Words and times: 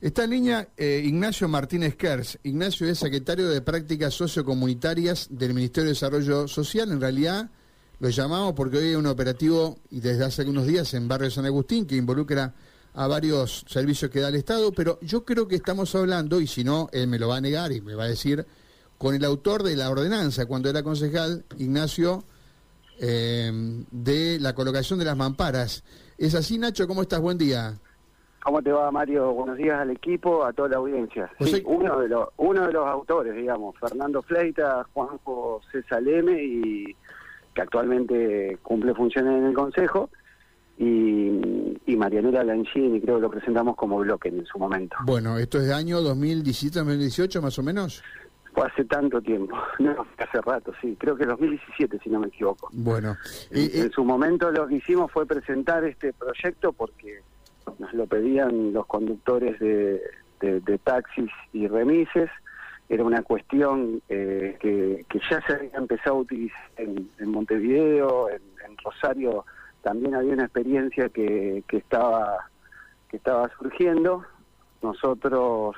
Está 0.00 0.24
en 0.24 0.30
línea 0.30 0.68
eh, 0.76 1.02
Ignacio 1.04 1.48
Martínez 1.48 1.96
Kers. 1.96 2.38
Ignacio 2.42 2.86
es 2.86 2.98
secretario 2.98 3.48
de 3.48 3.62
Prácticas 3.62 4.12
Sociocomunitarias 4.12 5.28
del 5.30 5.54
Ministerio 5.54 5.86
de 5.86 5.94
Desarrollo 5.94 6.46
Social. 6.48 6.92
En 6.92 7.00
realidad 7.00 7.50
lo 8.00 8.10
llamamos 8.10 8.52
porque 8.52 8.76
hoy 8.76 8.88
hay 8.88 8.94
un 8.94 9.06
operativo, 9.06 9.78
y 9.90 10.00
desde 10.00 10.24
hace 10.24 10.42
algunos 10.42 10.66
días, 10.66 10.92
en 10.92 11.08
Barrio 11.08 11.30
San 11.30 11.46
Agustín, 11.46 11.86
que 11.86 11.96
involucra 11.96 12.54
a 12.92 13.06
varios 13.06 13.64
servicios 13.68 14.10
que 14.10 14.20
da 14.20 14.28
el 14.28 14.34
Estado, 14.34 14.70
pero 14.72 14.98
yo 15.00 15.24
creo 15.24 15.48
que 15.48 15.56
estamos 15.56 15.94
hablando, 15.94 16.42
y 16.42 16.46
si 16.46 16.62
no, 16.62 16.90
él 16.92 17.08
me 17.08 17.18
lo 17.18 17.28
va 17.28 17.38
a 17.38 17.40
negar 17.40 17.72
y 17.72 17.80
me 17.80 17.94
va 17.94 18.04
a 18.04 18.08
decir, 18.08 18.46
con 18.98 19.14
el 19.14 19.24
autor 19.24 19.62
de 19.62 19.76
la 19.76 19.88
ordenanza, 19.88 20.44
cuando 20.44 20.68
era 20.68 20.82
concejal, 20.82 21.46
Ignacio, 21.56 22.22
eh, 22.98 23.50
de 23.90 24.40
la 24.40 24.54
colocación 24.54 24.98
de 24.98 25.06
las 25.06 25.16
mamparas. 25.16 25.84
¿Es 26.18 26.34
así, 26.34 26.58
Nacho? 26.58 26.86
¿Cómo 26.86 27.00
estás? 27.00 27.20
Buen 27.20 27.38
día. 27.38 27.78
¿Cómo 28.46 28.62
te 28.62 28.70
va, 28.70 28.92
Mario? 28.92 29.32
Buenos 29.32 29.56
días 29.56 29.80
al 29.80 29.90
equipo, 29.90 30.44
a 30.44 30.52
toda 30.52 30.68
la 30.68 30.76
audiencia. 30.76 31.28
Sí, 31.40 31.60
uno 31.66 31.98
de 31.98 32.08
los 32.08 32.28
uno 32.36 32.64
de 32.64 32.72
los 32.74 32.86
autores, 32.86 33.34
digamos, 33.34 33.74
Fernando 33.80 34.22
Fleita, 34.22 34.86
Juanjo 34.94 35.60
César 35.72 36.00
Leme, 36.00 36.44
y 36.44 36.96
que 37.52 37.62
actualmente 37.62 38.56
cumple 38.62 38.94
funciones 38.94 39.36
en 39.36 39.46
el 39.46 39.52
Consejo, 39.52 40.10
y, 40.78 41.76
y 41.86 41.96
Marianela 41.96 42.44
Lanchini, 42.44 43.00
creo 43.00 43.16
que 43.16 43.22
lo 43.22 43.30
presentamos 43.30 43.74
como 43.74 43.98
bloque 43.98 44.28
en 44.28 44.46
su 44.46 44.60
momento. 44.60 44.94
Bueno, 45.04 45.38
¿esto 45.38 45.58
es 45.58 45.66
de 45.66 45.74
año 45.74 46.00
2017-2018 46.02 47.42
más 47.42 47.58
o 47.58 47.64
menos? 47.64 48.04
Fue 48.54 48.64
hace 48.64 48.84
tanto 48.84 49.20
tiempo, 49.20 49.56
no, 49.80 50.06
hace 50.18 50.40
rato, 50.40 50.72
sí, 50.80 50.96
creo 51.00 51.16
que 51.16 51.26
2017 51.26 51.98
si 51.98 52.10
no 52.10 52.20
me 52.20 52.28
equivoco. 52.28 52.68
Bueno. 52.72 53.16
en 53.50 53.90
su 53.90 54.04
momento 54.04 54.52
lo 54.52 54.68
que 54.68 54.76
hicimos 54.76 55.10
fue 55.10 55.26
presentar 55.26 55.82
este 55.82 56.12
proyecto 56.12 56.72
porque 56.72 57.22
nos 57.78 57.92
lo 57.92 58.06
pedían 58.06 58.72
los 58.72 58.86
conductores 58.86 59.58
de, 59.58 60.00
taxis 60.84 61.30
y 61.52 61.66
remises. 61.66 62.30
Era 62.88 63.02
una 63.04 63.22
cuestión 63.22 64.00
eh, 64.08 64.56
que, 64.60 65.04
ya 65.28 65.44
se 65.46 65.54
había 65.54 65.76
empezado 65.76 66.16
a 66.16 66.20
utilizar 66.20 66.70
en, 66.76 67.08
Montevideo, 67.30 68.28
en, 68.30 68.40
Rosario 68.84 69.44
también 69.82 70.14
había 70.14 70.32
una 70.32 70.44
experiencia 70.44 71.08
que, 71.08 71.64
estaba 71.68 72.48
que 73.08 73.16
estaba 73.16 73.48
surgiendo. 73.58 74.24
Nosotros 74.82 75.76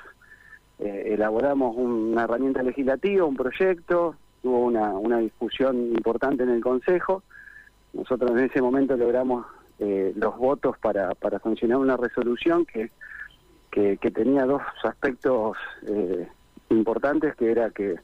eh, 0.78 1.14
elaboramos 1.14 1.76
una 1.76 2.24
herramienta 2.24 2.62
legislativa, 2.62 3.24
un 3.24 3.36
proyecto, 3.36 4.16
hubo 4.42 4.60
una, 4.60 4.90
una 4.90 5.18
discusión 5.18 5.76
importante 5.76 6.42
en 6.42 6.50
el 6.50 6.62
Consejo. 6.62 7.22
Nosotros 7.92 8.30
en 8.32 8.38
ese 8.40 8.60
momento 8.60 8.96
logramos 8.96 9.46
eh, 9.80 10.12
los 10.16 10.36
votos 10.36 10.76
para, 10.78 11.14
para 11.14 11.38
sancionar 11.38 11.78
una 11.78 11.96
resolución 11.96 12.66
que, 12.66 12.90
que, 13.70 14.10
tenía 14.10 14.44
dos 14.44 14.60
aspectos 14.82 15.56
eh, 15.86 16.26
importantes, 16.70 17.36
que 17.36 17.52
era 17.52 17.70
que 17.70 17.94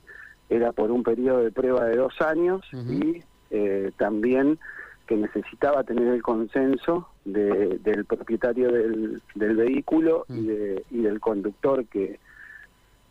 era 0.49 0.71
por 0.71 0.93
un 0.93 1.03
periodo 1.03 1.43
de 1.43 1.51
prueba 1.51 1.87
de 1.87 1.97
dos 1.97 2.21
años 2.21 2.61
y 2.73 3.25
eh, 3.51 3.91
también 3.97 4.61
que 5.09 5.17
necesitaba 5.17 5.83
tener 5.83 6.07
el 6.07 6.23
consenso 6.23 7.09
del 7.25 8.05
propietario 8.07 8.71
del, 8.71 9.21
del 9.35 9.57
vehículo 9.57 10.27
y, 10.29 10.47
de, 10.47 10.85
y 10.91 11.03
del 11.03 11.19
conductor 11.19 11.85
que 11.87 12.21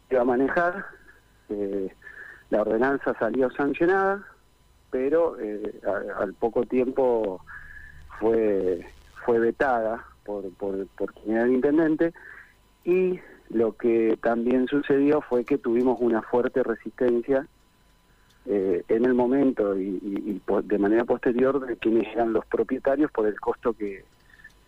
iba 0.10 0.22
a 0.22 0.26
manejar. 0.26 0.86
la 2.50 2.62
ordenanza 2.62 3.14
salió 3.20 3.52
sancionada, 3.52 4.26
pero 4.90 5.36
al 6.18 6.34
poco 6.36 6.64
tiempo 6.66 7.42
fue 8.24 8.86
fue 9.26 9.40
vetada 9.40 10.06
por, 10.26 10.50
por, 10.54 10.88
por 10.98 11.14
quien 11.14 11.36
era 11.36 11.46
el 11.46 11.54
intendente. 11.54 12.14
Y 12.86 13.20
lo 13.50 13.74
que 13.74 14.18
también 14.22 14.68
sucedió 14.68 15.22
fue 15.22 15.46
que 15.46 15.58
tuvimos 15.58 15.98
una 16.00 16.22
fuerte 16.22 16.64
resistencia 16.64 17.48
eh, 18.46 18.84
en 18.88 19.06
el 19.06 19.14
momento 19.14 19.78
y, 19.78 20.42
de 20.64 20.78
manera 20.78 21.06
posterior 21.06 21.66
de 21.66 21.78
quienes 21.78 22.08
eran 22.14 22.34
los 22.34 22.46
propietarios 22.46 23.12
por 23.12 23.28
el 23.28 23.40
costo 23.40 23.74
que, 23.74 24.04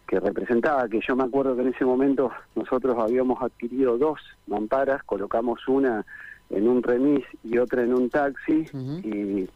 que 0.07 0.19
representaba, 0.19 0.87
que 0.87 1.01
yo 1.05 1.15
me 1.15 1.23
acuerdo 1.23 1.55
que 1.55 1.63
en 1.63 1.73
ese 1.73 1.83
momento 1.83 2.31
nosotros 2.55 2.97
habíamos 2.97 3.41
adquirido 3.41 3.97
dos 3.97 4.19
mamparas, 4.47 5.03
colocamos 5.03 5.67
una 5.67 6.05
en 6.49 6.67
un 6.67 6.83
remis 6.83 7.25
y 7.43 7.57
otra 7.57 7.81
en 7.81 7.93
un 7.93 8.09
taxi 8.09 8.65
y 9.03 9.49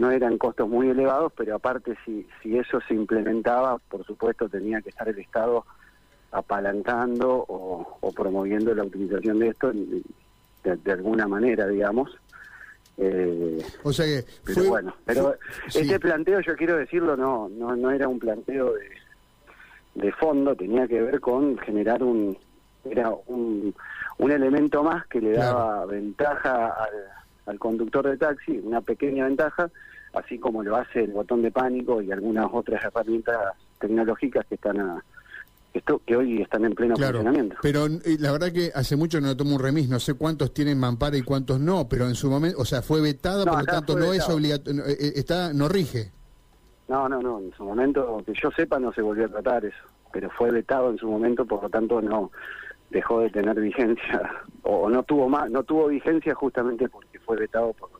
no 0.00 0.10
eran 0.10 0.38
costos 0.38 0.66
muy 0.66 0.88
elevados, 0.88 1.30
pero 1.36 1.54
aparte 1.54 1.94
si, 2.06 2.26
si 2.42 2.56
eso 2.56 2.80
se 2.88 2.94
implementaba, 2.94 3.76
por 3.76 4.02
supuesto 4.06 4.48
tenía 4.48 4.80
que 4.80 4.88
estar 4.88 5.06
el 5.06 5.18
Estado 5.18 5.66
apalancando 6.32 7.44
o, 7.46 8.12
promoviendo 8.16 8.74
la 8.74 8.84
utilización 8.84 9.38
de 9.38 9.48
esto 9.48 9.70
de, 10.64 10.92
alguna 10.92 11.28
manera, 11.28 11.66
digamos. 11.66 12.16
Eh, 12.96 13.62
o 13.82 13.92
sea 13.92 14.06
que 14.06 14.24
pero 14.42 14.64
bueno, 14.64 14.94
pero 15.04 15.34
este 15.66 16.00
planteo 16.00 16.40
yo 16.40 16.54
quiero 16.54 16.76
decirlo 16.76 17.16
no 17.16 17.48
no 17.48 17.74
no 17.74 17.90
era 17.90 18.08
un 18.08 18.18
planteo 18.18 18.74
de, 18.74 18.90
de 19.94 20.12
fondo, 20.12 20.54
tenía 20.54 20.86
que 20.86 21.00
ver 21.00 21.20
con 21.20 21.56
generar 21.58 22.02
un 22.02 22.36
era 22.84 23.10
un, 23.26 23.74
un 24.18 24.30
elemento 24.30 24.82
más 24.82 25.06
que 25.06 25.20
le 25.20 25.32
daba 25.32 25.86
ventaja 25.86 26.68
al, 26.68 27.19
al 27.46 27.58
conductor 27.58 28.08
de 28.08 28.16
taxi, 28.16 28.60
una 28.62 28.80
pequeña 28.80 29.24
ventaja, 29.24 29.70
así 30.12 30.38
como 30.38 30.62
lo 30.62 30.76
hace 30.76 31.04
el 31.04 31.12
botón 31.12 31.42
de 31.42 31.50
pánico 31.50 32.02
y 32.02 32.12
algunas 32.12 32.46
otras 32.52 32.84
herramientas 32.84 33.36
tecnológicas 33.78 34.46
que 34.46 34.56
están 34.56 34.80
a, 34.80 35.04
esto 35.72 36.00
que 36.04 36.16
hoy 36.16 36.42
están 36.42 36.64
en 36.64 36.74
pleno 36.74 36.96
funcionamiento. 36.96 37.56
Pero 37.62 37.86
eh, 37.86 38.16
la 38.18 38.32
verdad 38.32 38.52
que 38.52 38.72
hace 38.74 38.96
mucho 38.96 39.20
no 39.20 39.36
tomo 39.36 39.56
un 39.56 39.62
remis, 39.62 39.88
no 39.88 40.00
sé 40.00 40.14
cuántos 40.14 40.52
tienen 40.52 40.78
mampara 40.78 41.16
y 41.16 41.22
cuántos 41.22 41.60
no, 41.60 41.88
pero 41.88 42.06
en 42.06 42.14
su 42.14 42.28
momento, 42.28 42.60
o 42.60 42.64
sea, 42.64 42.82
fue 42.82 43.00
vetada, 43.00 43.44
por 43.44 43.60
lo 43.60 43.64
tanto 43.64 43.96
no 43.96 44.12
es 44.12 44.28
obligatorio, 44.28 44.84
eh, 44.86 44.96
eh, 44.98 45.12
está, 45.16 45.52
no 45.52 45.68
rige. 45.68 46.10
No, 46.88 47.08
no, 47.08 47.22
no, 47.22 47.38
en 47.38 47.52
su 47.52 47.64
momento, 47.64 48.20
que 48.26 48.32
yo 48.40 48.50
sepa, 48.50 48.80
no 48.80 48.92
se 48.92 49.00
volvió 49.00 49.26
a 49.26 49.28
tratar 49.28 49.64
eso, 49.64 49.76
pero 50.12 50.28
fue 50.30 50.50
vetado 50.50 50.90
en 50.90 50.98
su 50.98 51.08
momento, 51.08 51.46
por 51.46 51.62
lo 51.62 51.68
tanto 51.68 52.02
no 52.02 52.32
dejó 52.90 53.20
de 53.20 53.30
tener 53.30 53.60
vigencia, 53.60 54.28
o 54.62 54.90
no 54.90 55.04
tuvo 55.04 55.28
más, 55.28 55.50
no 55.50 55.62
tuvo 55.62 55.86
vigencia 55.86 56.34
justamente 56.34 56.88
porque 56.88 57.09
fue 57.30 57.36
vetado 57.36 57.72
por 57.74 57.90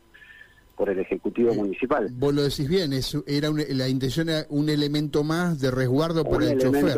por 0.81 0.89
el 0.89 0.99
Ejecutivo 0.99 1.53
Municipal. 1.53 2.09
Vos 2.11 2.33
lo 2.33 2.41
decís 2.41 2.67
bien, 2.67 2.95
es, 2.95 3.15
era 3.27 3.51
la 3.51 3.87
intención 3.87 4.31
era 4.31 4.47
un 4.49 4.71
elemento 4.71 5.23
más 5.23 5.61
de 5.61 5.71
resguardo 5.71 6.25
por 6.25 6.43
el 6.43 6.59
chofer. 6.59 6.97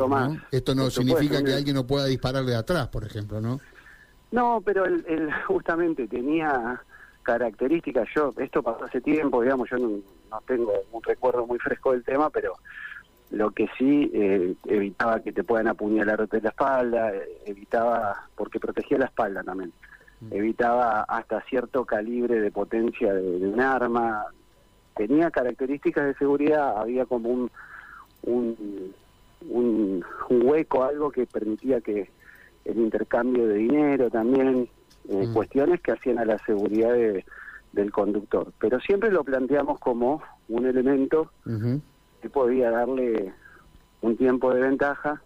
Esto 0.53 0.77
no 0.77 0.89
significa 0.89 1.43
que 1.43 1.53
alguien 1.53 1.75
no 1.75 1.85
pueda 1.85 2.05
disparar 2.05 2.45
de 2.45 2.55
atrás, 2.55 2.87
por 2.87 3.03
ejemplo, 3.03 3.41
¿no? 3.41 3.59
No, 4.31 4.63
pero 4.65 4.85
él, 4.85 5.29
justamente 5.49 6.07
tenía 6.07 6.81
características. 7.25 8.09
Yo, 8.15 8.33
esto 8.37 8.63
pasó 8.63 8.85
hace 8.85 9.01
tiempo, 9.01 9.43
digamos, 9.43 9.69
yo 9.69 9.79
no, 9.79 9.99
tengo 10.47 10.73
un 10.93 11.03
recuerdo 11.03 11.45
muy 11.45 11.59
fresco 11.59 11.91
del 11.91 12.05
tema, 12.05 12.31
pero 12.31 12.53
lo 13.33 13.51
que 13.51 13.69
sí 13.77 14.13
eh, 14.15 14.55
evitaba 14.67 15.19
que 15.19 15.33
te 15.33 15.43
puedan 15.43 15.67
apuñalar 15.67 16.29
de 16.29 16.41
la 16.41 16.51
espalda, 16.51 17.13
eh, 17.13 17.43
evitaba, 17.47 18.29
porque 18.37 18.61
protegía 18.61 18.99
la 18.99 19.07
espalda 19.07 19.43
también 19.43 19.73
evitaba 20.31 21.03
hasta 21.03 21.41
cierto 21.43 21.85
calibre 21.85 22.41
de 22.41 22.51
potencia 22.51 23.13
de, 23.13 23.47
un 23.47 23.61
arma, 23.61 24.25
tenía 24.97 25.31
características 25.31 26.07
de 26.07 26.15
seguridad, 26.15 26.79
había 26.79 27.07
como 27.07 27.29
un, 27.29 27.51
un, 28.23 28.95
un, 29.49 30.05
hueco, 30.29 30.85
algo 30.85 31.11
que 31.11 31.27
permitía 31.27 31.81
que 31.81 32.11
el 32.65 32.79
intercambio 32.79 33.49
de 33.49 33.55
dinero 33.55 34.11
también, 34.11 34.69
eh, 35.09 35.27
mm. 35.27 35.33
cuestiones 35.33 35.81
que 35.81 35.93
hacían 35.93 36.19
a 36.19 36.25
la 36.25 36.39
seguridad 36.39 36.95
del 37.73 37.91
conductor. 37.91 38.53
Pero 38.59 38.81
siempre 38.81 39.11
lo 39.11 39.25
planteamos 39.25 39.79
como 39.81 40.23
un 40.49 40.67
elemento 40.67 41.33
que 42.21 42.31
podía 42.31 42.71
darle 42.71 43.33
un 44.03 44.17
tiempo 44.17 44.53
de 44.55 44.61
ventaja 44.61 45.23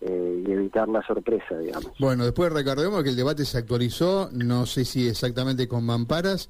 eh, 0.00 0.44
y 0.46 0.52
evitar 0.52 0.88
la 0.88 1.02
sorpresa, 1.02 1.58
digamos. 1.58 1.92
Bueno, 1.98 2.24
después 2.24 2.52
recordemos 2.52 3.02
que 3.02 3.10
el 3.10 3.16
debate 3.16 3.44
se 3.44 3.58
actualizó, 3.58 4.30
no 4.32 4.64
sé 4.66 4.84
si 4.84 5.08
exactamente 5.08 5.66
con 5.66 5.84
mamparas, 5.84 6.48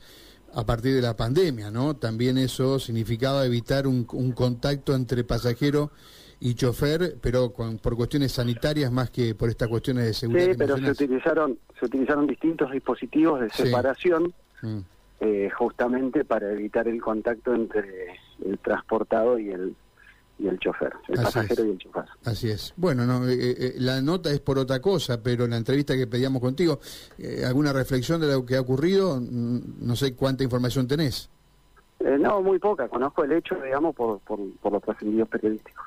a 0.54 0.64
partir 0.64 0.94
de 0.94 1.02
la 1.02 1.16
pandemia, 1.16 1.70
¿no? 1.70 1.96
También 1.96 2.38
eso 2.38 2.78
significaba 2.78 3.44
evitar 3.44 3.86
un, 3.86 4.04
contacto 4.04 4.94
entre 4.94 5.24
pasajero 5.24 5.90
y 6.40 6.54
chofer, 6.54 7.16
pero 7.20 7.52
por 7.52 7.96
cuestiones 7.96 8.32
sanitarias 8.32 8.92
más 8.92 9.10
que 9.10 9.34
por 9.34 9.48
estas 9.50 9.68
cuestiones 9.68 10.04
de 10.04 10.14
seguridad. 10.14 10.52
Sí, 10.52 10.54
pero 10.56 10.76
se 10.78 10.90
utilizaron, 10.90 11.58
se 11.78 11.86
utilizaron 11.86 12.26
distintos 12.26 12.70
dispositivos 12.70 13.40
de 13.40 13.50
separación. 13.50 14.32
Mm. 14.62 14.78
Eh, 15.20 15.50
justamente 15.50 16.24
para 16.24 16.52
evitar 16.52 16.86
el 16.86 17.02
contacto 17.02 17.52
entre 17.52 18.20
el 18.44 18.56
transportado 18.60 19.36
y 19.36 19.50
el 19.50 19.74
y 20.38 20.46
el 20.46 20.58
chofer, 20.58 20.92
el 21.08 21.16
pasajero 21.16 21.64
y 21.64 21.70
el 21.70 21.78
chofer. 21.78 22.04
Así 22.24 22.48
es. 22.50 22.72
Bueno, 22.76 23.04
no, 23.04 23.26
eh, 23.28 23.34
eh, 23.34 23.56
eh, 23.58 23.74
la 23.78 24.00
nota 24.00 24.30
es 24.30 24.40
por 24.40 24.58
otra 24.58 24.80
cosa, 24.80 25.20
pero 25.22 25.44
en 25.44 25.50
la 25.50 25.56
entrevista 25.56 25.96
que 25.96 26.06
pedíamos 26.06 26.40
contigo, 26.40 26.78
¿alguna 27.44 27.72
reflexión 27.72 28.20
de 28.20 28.28
lo 28.28 28.46
que 28.46 28.56
ha 28.56 28.60
ocurrido? 28.60 29.20
Mm, 29.20 29.60
no 29.80 29.96
sé 29.96 30.14
cuánta 30.14 30.44
información 30.44 30.86
tenés. 30.86 31.28
no, 32.00 32.40
muy 32.40 32.58
poca. 32.58 32.88
Conozco 32.88 33.24
el 33.24 33.32
hecho, 33.32 33.56
digamos, 33.56 33.94
por, 33.94 34.20
por, 34.20 34.38
por 34.60 34.72
los 34.72 34.82
trascendidos 34.82 35.28
periodísticos. 35.28 35.84